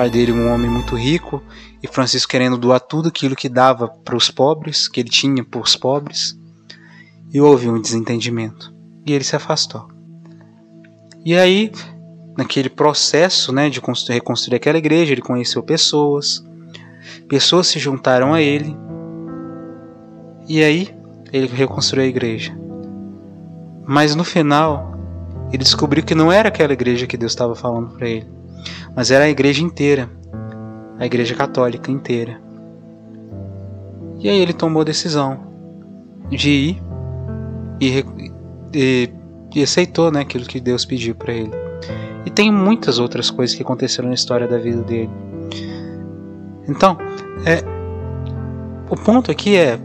Pai 0.01 0.09
dele 0.09 0.33
um 0.33 0.51
homem 0.51 0.71
muito 0.71 0.97
rico 0.97 1.43
e 1.83 1.87
Francisco 1.87 2.31
querendo 2.31 2.57
doar 2.57 2.81
tudo 2.81 3.11
aquilo 3.11 3.37
que 3.37 3.51
dava 3.51 3.87
para 3.87 4.17
os 4.17 4.31
pobres, 4.31 4.89
que 4.89 4.99
ele 4.99 5.11
tinha 5.11 5.45
para 5.45 5.61
os 5.61 5.77
pobres. 5.77 6.41
E 7.31 7.39
houve 7.39 7.69
um 7.69 7.79
desentendimento 7.79 8.75
e 9.05 9.13
ele 9.13 9.25
se 9.25 9.37
afastou. 9.37 9.89
E 11.23 11.37
aí, 11.37 11.71
naquele 12.35 12.71
processo 12.71 13.53
né, 13.53 13.69
de 13.69 13.79
reconstruir 14.09 14.57
aquela 14.57 14.79
igreja, 14.79 15.13
ele 15.13 15.21
conheceu 15.21 15.63
pessoas, 15.63 16.43
pessoas 17.29 17.67
se 17.67 17.79
juntaram 17.79 18.33
a 18.33 18.41
ele 18.41 18.75
e 20.49 20.65
aí 20.65 20.97
ele 21.31 21.47
reconstruiu 21.49 22.05
a 22.05 22.09
igreja. 22.09 22.59
Mas 23.87 24.15
no 24.15 24.25
final, 24.25 24.95
ele 25.53 25.63
descobriu 25.63 26.03
que 26.03 26.15
não 26.15 26.33
era 26.33 26.49
aquela 26.49 26.73
igreja 26.73 27.07
que 27.07 27.19
Deus 27.19 27.33
estava 27.33 27.55
falando 27.55 27.91
para 27.91 28.09
ele 28.09 28.40
mas 28.95 29.11
era 29.11 29.25
a 29.25 29.29
igreja 29.29 29.63
inteira, 29.63 30.09
a 30.99 31.07
igreja 31.07 31.35
católica 31.35 31.91
inteira. 31.91 32.41
E 34.19 34.29
aí 34.29 34.39
ele 34.39 34.53
tomou 34.53 34.83
a 34.83 34.85
decisão 34.85 35.41
de 36.29 36.51
ir 36.51 36.83
e, 37.81 38.05
e, 38.75 39.11
e 39.55 39.63
aceitou 39.63 40.13
né, 40.13 40.21
aquilo 40.21 40.45
que 40.45 40.61
Deus 40.61 40.85
pediu 40.85 41.15
para 41.15 41.33
ele. 41.33 41.53
E 42.27 42.31
tem 42.31 42.53
muitas 42.53 42.99
outras 42.99 43.31
coisas 43.31 43.57
que 43.57 43.63
aconteceram 43.63 44.09
na 44.09 44.15
história 44.15 44.47
da 44.47 44.59
vida 44.59 44.83
dele. 44.83 45.11
Então, 46.69 46.99
é, 47.47 47.65
o 48.91 48.97
ponto 48.97 49.31
aqui 49.31 49.57
é: 49.57 49.79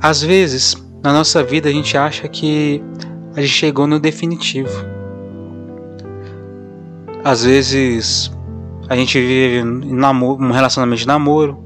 às 0.00 0.22
vezes 0.22 0.76
na 1.02 1.12
nossa 1.12 1.44
vida 1.44 1.68
a 1.68 1.72
gente 1.72 1.96
acha 1.96 2.26
que 2.28 2.82
a 3.36 3.40
gente 3.40 3.52
chegou 3.52 3.86
no 3.86 4.00
definitivo 4.00 4.97
às 7.24 7.44
vezes 7.44 8.30
a 8.88 8.96
gente 8.96 9.20
vive 9.20 9.62
um 9.62 10.50
relacionamento 10.50 11.00
de 11.00 11.06
namoro 11.06 11.58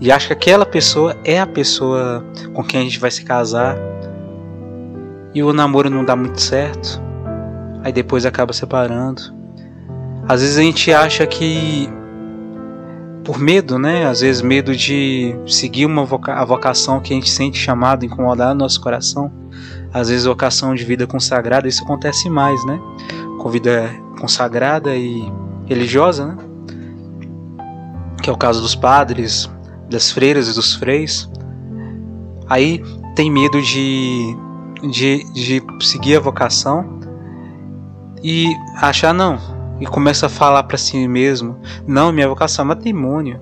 e 0.00 0.10
acha 0.10 0.28
que 0.28 0.32
aquela 0.32 0.66
pessoa 0.66 1.16
é 1.24 1.40
a 1.40 1.46
pessoa 1.46 2.24
com 2.52 2.62
quem 2.64 2.80
a 2.80 2.84
gente 2.84 2.98
vai 2.98 3.10
se 3.10 3.24
casar 3.24 3.76
e 5.34 5.42
o 5.42 5.52
namoro 5.52 5.90
não 5.90 6.04
dá 6.04 6.16
muito 6.16 6.40
certo, 6.40 7.00
aí 7.84 7.92
depois 7.92 8.24
acaba 8.24 8.52
separando. 8.52 9.22
Às 10.28 10.40
vezes 10.40 10.58
a 10.58 10.62
gente 10.62 10.92
acha 10.92 11.26
que 11.26 11.88
por 13.24 13.38
medo, 13.38 13.78
né? 13.78 14.06
Às 14.06 14.20
vezes 14.20 14.40
medo 14.40 14.74
de 14.74 15.34
seguir 15.46 15.84
uma 15.84 16.04
voca 16.04 16.32
a 16.32 16.44
vocação 16.44 16.98
que 16.98 17.12
a 17.12 17.16
gente 17.16 17.30
sente 17.30 17.58
chamado, 17.58 18.04
incomodar 18.04 18.54
no 18.54 18.60
nosso 18.60 18.80
coração. 18.80 19.30
Às 19.92 20.08
vezes 20.08 20.24
vocação 20.24 20.74
de 20.74 20.84
vida 20.84 21.06
consagrada, 21.06 21.68
isso 21.68 21.84
acontece 21.84 22.30
mais, 22.30 22.64
né? 22.64 22.80
Com 23.38 23.50
vida 23.50 23.90
consagrada 24.18 24.94
e 24.96 25.22
religiosa, 25.66 26.26
né? 26.26 26.36
que 28.22 28.28
é 28.28 28.32
o 28.32 28.36
caso 28.36 28.60
dos 28.60 28.74
padres, 28.74 29.50
das 29.88 30.10
freiras 30.10 30.48
e 30.48 30.54
dos 30.54 30.74
freis. 30.74 31.30
Aí 32.48 32.82
tem 33.14 33.30
medo 33.30 33.60
de, 33.62 34.36
de, 34.90 35.24
de 35.32 35.62
seguir 35.80 36.16
a 36.16 36.20
vocação 36.20 36.98
e 38.22 38.54
achar 38.76 39.14
não, 39.14 39.38
e 39.80 39.86
começa 39.86 40.26
a 40.26 40.28
falar 40.28 40.62
para 40.64 40.76
si 40.76 41.06
mesmo: 41.06 41.60
não, 41.86 42.12
minha 42.12 42.28
vocação 42.28 42.64
é 42.64 42.68
matrimônio. 42.68 43.40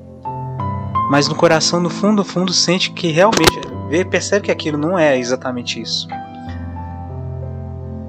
Mas 1.11 1.29
no 1.29 1.37
coração, 1.37 1.81
no 1.81 1.89
fundo, 1.89 2.17
no 2.17 2.25
fundo, 2.25 2.53
sente 2.53 2.91
que 2.91 3.13
realmente 3.13 3.61
vê, 3.89 4.05
percebe 4.05 4.47
que 4.47 4.51
aquilo 4.51 4.77
não 4.77 4.99
é 4.99 5.17
exatamente 5.17 5.81
isso. 5.81 6.09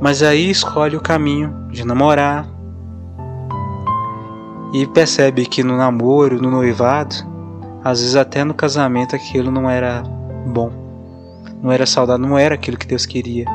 Mas 0.01 0.23
aí 0.23 0.49
escolhe 0.49 0.95
o 0.95 1.01
caminho 1.01 1.67
de 1.71 1.85
namorar, 1.85 2.47
e 4.73 4.85
percebe 4.87 5.45
que 5.45 5.63
no 5.63 5.77
namoro, 5.77 6.41
no 6.41 6.51
noivado, 6.51 7.15
às 7.83 8.01
vezes 8.01 8.15
até 8.15 8.43
no 8.43 8.53
casamento 8.53 9.15
aquilo 9.15 9.49
não 9.49 9.69
era 9.69 10.03
bom, 10.45 10.71
não 11.61 11.71
era 11.71 11.85
saudável, 11.85 12.27
não 12.27 12.37
era 12.37 12.55
aquilo 12.55 12.77
que 12.77 12.87
Deus 12.87 13.05
queria. 13.05 13.45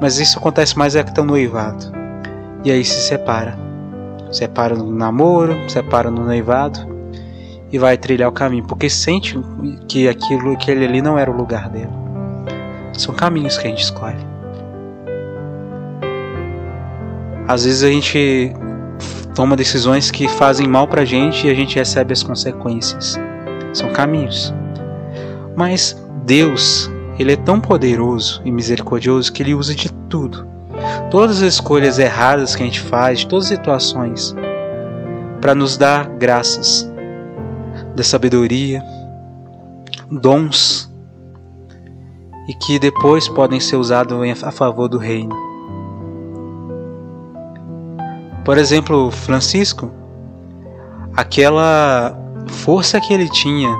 Mas 0.00 0.18
isso 0.18 0.38
acontece 0.38 0.78
mais 0.78 0.96
é 0.96 1.02
que 1.02 1.10
estão 1.10 1.24
noivado. 1.24 1.92
E 2.64 2.70
aí 2.70 2.84
se 2.84 3.06
separa. 3.06 3.58
Separa 4.32 4.74
no 4.74 4.90
namoro, 4.90 5.54
separa 5.68 6.10
no 6.10 6.24
noivado 6.24 6.88
e 7.72 7.78
vai 7.78 7.96
trilhar 7.96 8.28
o 8.28 8.32
caminho, 8.32 8.64
porque 8.64 8.88
sente 8.88 9.38
que 9.88 10.08
aquilo, 10.08 10.52
aquele 10.52 10.84
ali 10.84 11.02
não 11.02 11.18
era 11.18 11.30
o 11.30 11.36
lugar 11.36 11.68
dele. 11.68 11.90
São 12.94 13.14
caminhos 13.14 13.58
que 13.58 13.66
a 13.66 13.70
gente 13.70 13.82
escolhe. 13.82 14.30
Às 17.46 17.64
vezes 17.64 17.82
a 17.82 17.88
gente 17.88 18.54
toma 19.40 19.56
decisões 19.56 20.10
que 20.10 20.28
fazem 20.28 20.68
mal 20.68 20.86
pra 20.86 21.02
gente 21.02 21.46
e 21.46 21.50
a 21.50 21.54
gente 21.54 21.76
recebe 21.76 22.12
as 22.12 22.22
consequências. 22.22 23.18
São 23.72 23.90
caminhos. 23.90 24.52
Mas 25.56 25.96
Deus, 26.26 26.90
ele 27.18 27.32
é 27.32 27.36
tão 27.36 27.58
poderoso 27.58 28.42
e 28.44 28.52
misericordioso 28.52 29.32
que 29.32 29.42
ele 29.42 29.54
usa 29.54 29.74
de 29.74 29.90
tudo. 30.10 30.46
Todas 31.10 31.38
as 31.38 31.54
escolhas 31.54 31.98
erradas 31.98 32.54
que 32.54 32.62
a 32.62 32.66
gente 32.66 32.80
faz, 32.80 33.20
de 33.20 33.28
todas 33.28 33.46
as 33.46 33.56
situações, 33.56 34.36
para 35.40 35.54
nos 35.54 35.78
dar 35.78 36.06
graças, 36.06 36.92
da 37.96 38.02
sabedoria, 38.02 38.82
dons 40.10 40.92
e 42.46 42.52
que 42.52 42.78
depois 42.78 43.26
podem 43.26 43.58
ser 43.58 43.76
usados 43.76 44.44
a 44.44 44.50
favor 44.50 44.86
do 44.86 44.98
reino. 44.98 45.49
Por 48.44 48.56
exemplo, 48.56 49.10
Francisco, 49.10 49.90
aquela 51.14 52.16
força 52.46 53.00
que 53.00 53.12
ele 53.12 53.28
tinha 53.28 53.70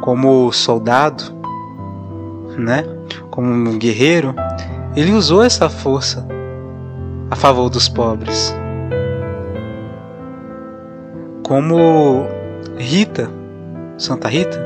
como 0.00 0.52
soldado, 0.52 1.24
né, 2.58 2.84
como 3.30 3.48
um 3.48 3.78
guerreiro, 3.78 4.34
ele 4.96 5.12
usou 5.12 5.42
essa 5.42 5.68
força 5.68 6.26
a 7.30 7.36
favor 7.36 7.70
dos 7.70 7.88
pobres. 7.88 8.54
Como 11.42 12.26
Rita, 12.76 13.30
Santa 13.96 14.28
Rita, 14.28 14.60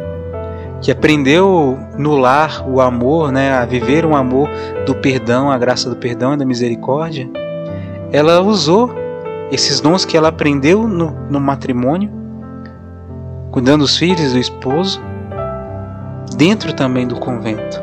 que 0.81 0.91
aprendeu 0.91 1.79
no 1.97 2.17
lar 2.17 2.65
o 2.69 2.81
amor, 2.81 3.33
né, 3.33 3.53
a 3.53 3.65
viver 3.65 4.07
um 4.07 4.17
amor 4.17 4.49
do 4.87 4.95
perdão, 4.95 5.51
a 5.51 5.59
graça 5.59 5.91
do 5.91 5.97
perdão 5.97 6.35
e 6.35 6.37
da 6.37 6.45
misericórdia, 6.45 7.29
ela 8.13 8.41
usou 8.41 8.95
esses 9.51 9.81
dons 9.81 10.05
que 10.05 10.17
ela 10.17 10.29
aprendeu 10.29 10.87
no, 10.87 11.11
no 11.31 11.41
matrimônio, 11.41 12.11
cuidando 13.51 13.83
dos 13.83 13.97
filhos 13.97 14.33
do 14.33 14.39
esposo, 14.39 15.01
dentro 16.37 16.73
também 16.73 17.07
do 17.07 17.17
convento. 17.17 17.83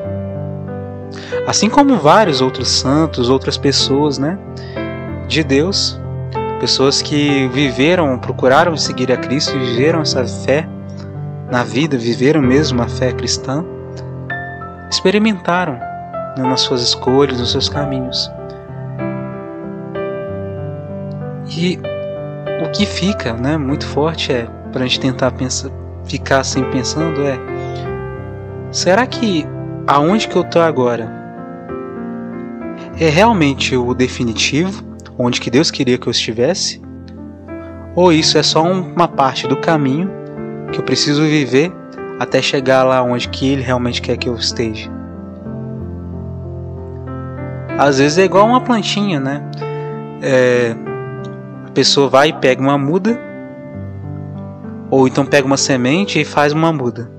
Assim 1.47 1.69
como 1.69 1.97
vários 1.97 2.41
outros 2.41 2.67
santos, 2.69 3.29
outras 3.29 3.57
pessoas, 3.57 4.17
né, 4.17 4.37
de 5.27 5.43
Deus, 5.43 5.99
pessoas 6.59 7.01
que 7.01 7.47
viveram, 7.49 8.17
procuraram 8.17 8.75
seguir 8.77 9.11
a 9.11 9.17
Cristo 9.17 9.57
viveram 9.57 10.01
essa 10.01 10.25
fé 10.25 10.67
na 11.51 11.63
vida, 11.63 11.97
viveram 11.97 12.41
mesmo 12.41 12.81
a 12.81 12.87
fé 12.87 13.11
cristã, 13.11 13.63
experimentaram 14.89 15.73
né, 16.37 16.43
nas 16.43 16.61
suas 16.61 16.81
escolhas, 16.81 17.39
nos 17.39 17.51
seus 17.51 17.69
caminhos. 17.69 18.31
E 21.57 21.79
o 22.65 22.71
que 22.71 22.85
fica, 22.85 23.33
né, 23.33 23.57
muito 23.57 23.87
forte 23.87 24.31
é 24.33 24.47
para 24.73 24.83
a 24.83 24.87
gente 24.87 24.99
tentar 24.99 25.31
pensar, 25.31 25.69
ficar 26.03 26.39
assim 26.39 26.63
pensando 26.65 27.21
é, 27.21 27.39
será 28.71 29.07
que 29.07 29.45
aonde 29.87 30.27
que 30.27 30.35
eu 30.35 30.43
tô 30.43 30.59
agora 30.59 31.09
é 32.99 33.07
realmente 33.07 33.75
o 33.75 33.93
definitivo, 33.93 34.83
onde 35.17 35.39
que 35.39 35.49
Deus 35.49 35.71
queria 35.71 35.97
que 35.97 36.07
eu 36.07 36.11
estivesse? 36.11 36.81
Ou 37.95 38.11
isso 38.11 38.37
é 38.37 38.43
só 38.43 38.61
uma 38.61 39.07
parte 39.07 39.47
do 39.47 39.55
caminho 39.55 40.11
que 40.73 40.79
eu 40.79 40.83
preciso 40.83 41.21
viver 41.23 41.71
até 42.19 42.41
chegar 42.41 42.83
lá 42.83 43.01
onde 43.01 43.29
que 43.29 43.47
Ele 43.47 43.61
realmente 43.61 44.01
quer 44.01 44.17
que 44.17 44.27
eu 44.27 44.35
esteja? 44.35 44.91
Às 47.77 47.99
vezes 47.99 48.17
é 48.17 48.25
igual 48.25 48.45
uma 48.45 48.61
plantinha, 48.61 49.19
né? 49.19 49.41
É, 50.21 50.75
pessoa 51.75 52.09
vai 52.09 52.29
e 52.29 52.33
pega 52.33 52.61
uma 52.61 52.77
muda, 52.77 53.19
ou 54.89 55.07
então 55.07 55.25
pega 55.25 55.45
uma 55.45 55.57
semente 55.57 56.19
e 56.19 56.25
faz 56.25 56.53
uma 56.53 56.71
muda. 56.71 57.11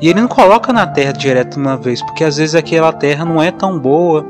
E 0.00 0.08
ele 0.08 0.20
não 0.20 0.26
coloca 0.26 0.72
na 0.72 0.84
terra 0.84 1.12
direto 1.12 1.56
uma 1.56 1.76
vez, 1.76 2.02
porque 2.02 2.24
às 2.24 2.36
vezes 2.36 2.56
aquela 2.56 2.92
terra 2.92 3.24
não 3.24 3.40
é 3.40 3.52
tão 3.52 3.78
boa, 3.78 4.26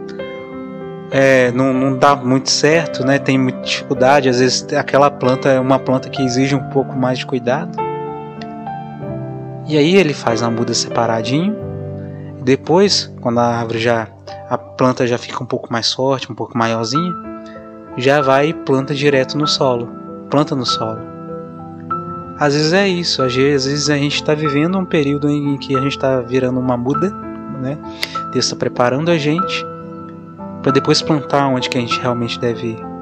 é, 1.10 1.52
não, 1.52 1.72
não 1.72 1.96
dá 1.96 2.16
muito 2.16 2.50
certo, 2.50 3.04
né? 3.04 3.18
tem 3.18 3.38
muita 3.38 3.60
dificuldade. 3.60 4.28
Às 4.28 4.40
vezes 4.40 4.66
aquela 4.74 5.10
planta 5.10 5.48
é 5.48 5.60
uma 5.60 5.78
planta 5.78 6.10
que 6.10 6.22
exige 6.22 6.54
um 6.54 6.70
pouco 6.70 6.94
mais 6.94 7.18
de 7.18 7.26
cuidado. 7.26 7.78
E 9.66 9.78
aí 9.78 9.96
ele 9.96 10.12
faz 10.12 10.42
a 10.42 10.50
muda 10.50 10.74
separadinho. 10.74 11.56
Depois, 12.42 13.10
quando 13.20 13.38
a 13.38 13.58
árvore 13.58 13.78
já. 13.78 14.08
a 14.50 14.58
planta 14.58 15.06
já 15.06 15.16
fica 15.16 15.42
um 15.42 15.46
pouco 15.46 15.72
mais 15.72 15.92
forte, 15.92 16.30
um 16.30 16.34
pouco 16.34 16.58
maiorzinha, 16.58 17.12
já 17.96 18.20
vai 18.20 18.48
e 18.48 18.54
planta 18.54 18.94
direto 18.94 19.36
no 19.36 19.46
solo. 19.46 19.88
Planta 20.30 20.54
no 20.54 20.64
solo. 20.64 21.00
Às 22.38 22.54
vezes 22.54 22.72
é 22.72 22.88
isso, 22.88 23.22
às 23.22 23.34
vezes 23.34 23.90
a 23.90 23.96
gente 23.96 24.16
está 24.16 24.34
vivendo 24.34 24.78
um 24.78 24.84
período 24.84 25.28
em 25.28 25.56
que 25.58 25.76
a 25.76 25.80
gente 25.80 25.96
está 25.96 26.20
virando 26.20 26.58
uma 26.58 26.76
muda, 26.76 27.10
né? 27.60 27.78
Deus 28.32 28.46
está 28.46 28.56
preparando 28.56 29.10
a 29.10 29.18
gente 29.18 29.64
para 30.62 30.72
depois 30.72 31.02
plantar 31.02 31.46
onde 31.48 31.68
que 31.68 31.78
a 31.78 31.80
gente 31.80 32.00
realmente 32.00 32.38
deve 32.40 32.68
ir. 32.68 32.92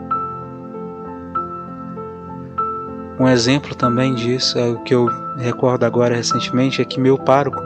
Um 3.18 3.28
exemplo 3.28 3.74
também 3.74 4.14
disso 4.14 4.58
é 4.58 4.68
o 4.68 4.82
que 4.82 4.94
eu 4.94 5.06
recordo 5.36 5.84
agora 5.84 6.16
recentemente 6.16 6.80
é 6.80 6.84
que 6.84 6.98
meu 6.98 7.18
pároco 7.18 7.62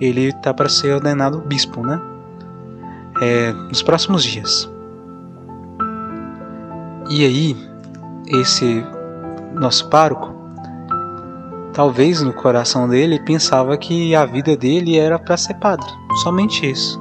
ele 0.00 0.32
tá 0.42 0.52
para 0.52 0.68
ser 0.68 0.92
ordenado 0.92 1.40
bispo, 1.40 1.84
né? 1.84 2.00
É, 3.20 3.52
nos 3.52 3.82
próximos 3.82 4.22
dias. 4.22 4.70
E 7.10 7.24
aí, 7.24 7.56
esse 8.26 8.84
nosso 9.54 9.88
pároco, 9.88 10.34
talvez 11.72 12.20
no 12.20 12.34
coração 12.34 12.86
dele 12.86 13.18
pensava 13.20 13.78
que 13.78 14.14
a 14.14 14.26
vida 14.26 14.54
dele 14.54 14.98
era 14.98 15.18
para 15.18 15.36
ser 15.38 15.54
padre, 15.54 15.86
somente 16.22 16.70
isso. 16.70 17.00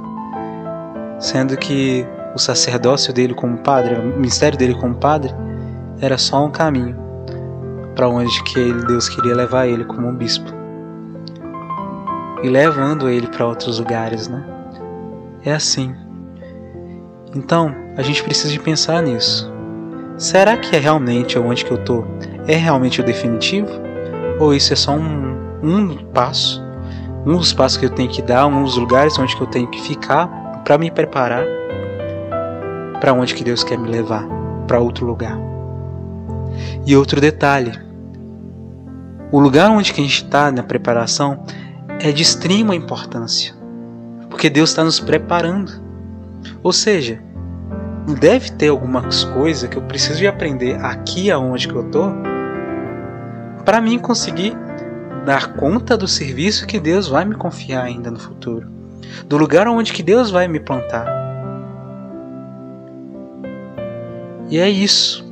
Sendo 1.19 1.57
que 1.57 2.07
o 2.33 2.39
sacerdócio 2.39 3.13
dele 3.13 3.33
como 3.33 3.57
padre, 3.57 3.95
o 3.95 4.03
ministério 4.03 4.57
dele 4.57 4.75
como 4.75 4.95
padre, 4.95 5.33
era 5.99 6.17
só 6.17 6.45
um 6.45 6.51
caminho 6.51 6.95
para 7.93 8.07
onde 8.07 8.43
que 8.43 8.71
Deus 8.85 9.09
queria 9.09 9.35
levar 9.35 9.67
ele 9.67 9.83
como 9.83 10.07
um 10.07 10.15
bispo. 10.15 10.49
E 12.43 12.47
levando 12.47 13.09
ele 13.09 13.27
para 13.27 13.45
outros 13.45 13.79
lugares, 13.79 14.29
né? 14.29 14.45
É 15.43 15.51
assim. 15.51 15.93
Então, 17.35 17.75
a 17.97 18.01
gente 18.01 18.23
precisa 18.23 18.53
de 18.53 18.59
pensar 18.59 19.01
nisso. 19.01 19.56
Será 20.17 20.57
que 20.57 20.75
é 20.75 20.79
realmente 20.79 21.37
onde 21.37 21.63
que 21.63 21.71
eu 21.71 21.77
tô? 21.77 22.03
É 22.47 22.55
realmente 22.55 23.01
o 23.01 23.03
definitivo? 23.03 23.69
Ou 24.39 24.53
isso 24.53 24.73
é 24.73 24.75
só 24.75 24.95
um, 24.95 25.35
um 25.63 25.97
passo? 26.13 26.63
Um 27.25 27.37
dos 27.37 27.53
passos 27.53 27.77
que 27.77 27.85
eu 27.85 27.89
tenho 27.89 28.09
que 28.09 28.21
dar, 28.21 28.47
um 28.47 28.63
dos 28.63 28.77
lugares 28.77 29.17
onde 29.19 29.35
que 29.35 29.41
eu 29.41 29.47
tenho 29.47 29.67
que 29.69 29.81
ficar 29.81 30.27
para 30.63 30.77
me 30.77 30.89
preparar 30.89 31.45
para 32.99 33.13
onde 33.13 33.35
que 33.35 33.43
Deus 33.43 33.63
quer 33.63 33.77
me 33.77 33.89
levar, 33.89 34.25
para 34.65 34.79
outro 34.79 35.05
lugar. 35.05 35.37
E 36.85 36.95
outro 36.95 37.21
detalhe, 37.21 37.71
o 39.31 39.39
lugar 39.39 39.69
onde 39.69 39.93
que 39.93 40.01
a 40.01 40.03
gente 40.03 40.23
está 40.23 40.51
na 40.51 40.63
preparação 40.63 41.43
é 41.99 42.11
de 42.11 42.23
extrema 42.23 42.75
importância, 42.75 43.53
porque 44.29 44.49
Deus 44.49 44.69
está 44.69 44.83
nos 44.83 44.99
preparando. 44.99 45.71
Ou 46.63 46.73
seja, 46.73 47.21
deve 48.15 48.51
ter 48.51 48.69
algumas 48.69 49.23
coisas 49.25 49.69
que 49.69 49.77
eu 49.77 49.81
preciso 49.81 50.19
de 50.19 50.27
aprender 50.27 50.75
aqui 50.83 51.29
aonde 51.29 51.67
que 51.67 51.75
eu 51.75 51.89
tô 51.91 52.11
para 53.65 53.81
mim 53.81 53.99
conseguir 53.99 54.55
dar 55.25 55.55
conta 55.55 55.97
do 55.97 56.07
serviço 56.07 56.65
que 56.65 56.79
Deus 56.79 57.09
vai 57.09 57.25
me 57.25 57.35
confiar 57.35 57.83
ainda 57.83 58.09
no 58.09 58.17
futuro, 58.17 58.71
do 59.25 59.35
lugar 59.35 59.67
onde 59.67 59.91
que 59.91 60.01
Deus 60.01 60.31
vai 60.31 60.47
me 60.47 60.57
plantar. 60.57 61.05
E 64.49 64.57
é 64.57 64.69
isso 64.69 65.29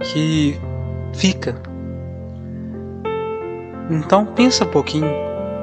que 0.00 0.58
fica. 1.14 1.54
Então 3.88 4.26
pensa 4.26 4.64
um 4.64 4.68
pouquinho 4.68 5.06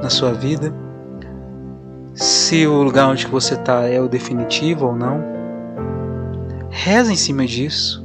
na 0.02 0.10
sua 0.10 0.32
vida, 0.32 0.74
se 2.14 2.66
o 2.66 2.82
lugar 2.82 3.10
onde 3.10 3.28
você 3.28 3.56
está 3.56 3.90
é 3.90 4.00
o 4.00 4.08
definitivo 4.08 4.86
ou 4.86 4.96
não 4.96 5.39
Reza 6.70 7.12
em 7.12 7.16
cima 7.16 7.46
disso. 7.46 8.04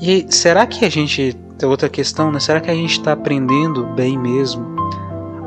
E 0.00 0.26
será 0.28 0.66
que 0.66 0.84
a 0.84 0.90
gente. 0.90 1.36
Outra 1.64 1.88
questão, 1.88 2.30
né? 2.30 2.38
Será 2.38 2.60
que 2.60 2.70
a 2.70 2.74
gente 2.74 2.98
está 2.98 3.12
aprendendo 3.12 3.86
bem 3.94 4.18
mesmo 4.18 4.76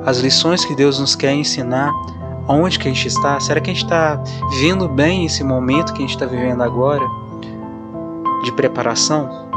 as 0.06 0.18
lições 0.18 0.66
que 0.66 0.76
Deus 0.76 1.00
nos 1.00 1.16
quer 1.16 1.34
ensinar, 1.34 1.94
onde 2.48 2.80
que 2.80 2.88
a 2.88 2.92
gente 2.92 3.08
está? 3.08 3.40
Será 3.40 3.62
que 3.62 3.70
a 3.70 3.74
gente 3.74 3.84
está 3.84 4.16
vivendo 4.50 4.88
bem 4.88 5.26
esse 5.26 5.44
momento 5.44 5.94
que 5.94 6.00
a 6.00 6.02
gente 6.02 6.16
está 6.16 6.26
vivendo 6.26 6.64
agora 6.64 7.06
de 8.44 8.52
preparação? 8.54 9.48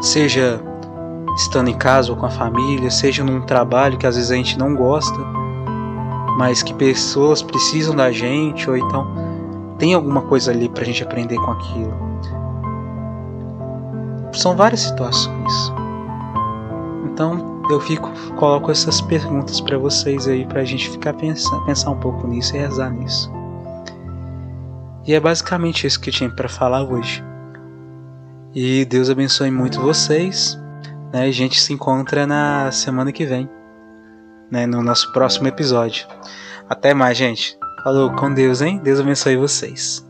Seja 0.00 0.60
estando 1.36 1.68
em 1.68 1.74
casa 1.74 2.12
ou 2.12 2.16
com 2.16 2.26
a 2.26 2.30
família, 2.30 2.90
seja 2.90 3.24
num 3.24 3.40
trabalho 3.40 3.98
que 3.98 4.06
às 4.06 4.14
vezes 4.16 4.30
a 4.30 4.36
gente 4.36 4.58
não 4.58 4.76
gosta, 4.76 5.18
mas 6.38 6.62
que 6.62 6.72
pessoas 6.72 7.42
precisam 7.42 7.94
da 7.96 8.12
gente, 8.12 8.68
ou 8.70 8.76
então 8.76 9.25
tem 9.78 9.94
alguma 9.94 10.22
coisa 10.22 10.50
ali 10.50 10.68
para 10.68 10.82
a 10.82 10.86
gente 10.86 11.02
aprender 11.02 11.36
com 11.36 11.50
aquilo. 11.50 11.94
São 14.32 14.56
várias 14.56 14.80
situações. 14.80 15.72
Então 17.04 17.62
eu 17.70 17.80
fico, 17.80 18.10
coloco 18.36 18.70
essas 18.70 19.00
perguntas 19.00 19.60
para 19.60 19.76
vocês 19.78 20.28
aí 20.28 20.46
para 20.46 20.60
a 20.60 20.64
gente 20.64 20.90
ficar 20.90 21.14
pensando, 21.14 21.64
pensar 21.64 21.90
um 21.90 21.98
pouco 21.98 22.26
nisso 22.26 22.54
e 22.54 22.58
rezar 22.58 22.90
nisso. 22.90 23.30
E 25.06 25.14
é 25.14 25.20
basicamente 25.20 25.86
isso 25.86 26.00
que 26.00 26.10
eu 26.10 26.14
tinha 26.14 26.30
para 26.30 26.48
falar 26.48 26.82
hoje. 26.82 27.24
E 28.54 28.84
Deus 28.84 29.10
abençoe 29.10 29.50
muito 29.50 29.80
vocês. 29.80 30.58
Né? 31.12 31.24
A 31.24 31.30
gente 31.30 31.60
se 31.60 31.72
encontra 31.72 32.26
na 32.26 32.70
semana 32.72 33.12
que 33.12 33.24
vem, 33.24 33.48
né? 34.50 34.66
no 34.66 34.82
nosso 34.82 35.12
próximo 35.12 35.46
episódio. 35.46 36.06
Até 36.68 36.92
mais, 36.92 37.16
gente. 37.16 37.56
Falou 37.86 38.10
com 38.10 38.34
Deus, 38.34 38.62
hein? 38.62 38.80
Deus 38.82 38.98
abençoe 38.98 39.36
vocês. 39.36 40.04